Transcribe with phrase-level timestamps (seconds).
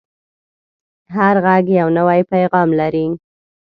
[1.15, 3.07] هر غږ یو نوی پیغام لري